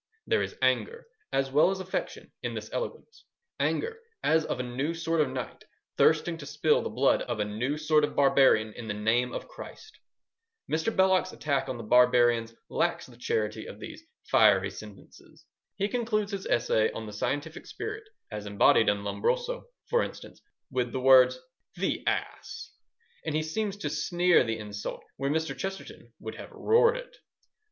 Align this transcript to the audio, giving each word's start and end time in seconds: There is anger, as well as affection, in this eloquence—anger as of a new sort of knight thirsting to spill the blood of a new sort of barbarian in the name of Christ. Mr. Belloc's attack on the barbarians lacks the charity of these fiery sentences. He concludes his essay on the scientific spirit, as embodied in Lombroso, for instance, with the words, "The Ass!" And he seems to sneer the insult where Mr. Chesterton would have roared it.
There 0.25 0.41
is 0.41 0.57
anger, 0.63 1.05
as 1.31 1.51
well 1.51 1.69
as 1.69 1.79
affection, 1.79 2.31
in 2.41 2.55
this 2.55 2.71
eloquence—anger 2.73 3.99
as 4.23 4.43
of 4.45 4.59
a 4.59 4.63
new 4.63 4.95
sort 4.95 5.21
of 5.21 5.29
knight 5.29 5.63
thirsting 5.95 6.39
to 6.39 6.45
spill 6.47 6.81
the 6.81 6.89
blood 6.89 7.21
of 7.21 7.39
a 7.39 7.45
new 7.45 7.77
sort 7.77 8.03
of 8.03 8.15
barbarian 8.15 8.73
in 8.73 8.87
the 8.87 8.95
name 8.95 9.31
of 9.31 9.47
Christ. 9.47 9.99
Mr. 10.67 10.91
Belloc's 10.91 11.33
attack 11.33 11.69
on 11.69 11.77
the 11.77 11.83
barbarians 11.83 12.55
lacks 12.67 13.05
the 13.05 13.15
charity 13.15 13.67
of 13.67 13.79
these 13.79 14.01
fiery 14.27 14.71
sentences. 14.71 15.45
He 15.75 15.87
concludes 15.87 16.31
his 16.31 16.47
essay 16.47 16.91
on 16.93 17.05
the 17.05 17.13
scientific 17.13 17.67
spirit, 17.67 18.09
as 18.31 18.47
embodied 18.47 18.89
in 18.89 19.03
Lombroso, 19.03 19.65
for 19.87 20.01
instance, 20.01 20.41
with 20.71 20.91
the 20.93 20.99
words, 20.99 21.39
"The 21.75 22.03
Ass!" 22.07 22.73
And 23.23 23.35
he 23.35 23.43
seems 23.43 23.77
to 23.77 23.89
sneer 23.91 24.43
the 24.43 24.57
insult 24.57 25.03
where 25.17 25.29
Mr. 25.29 25.55
Chesterton 25.55 26.11
would 26.19 26.37
have 26.37 26.49
roared 26.51 26.97
it. 26.97 27.17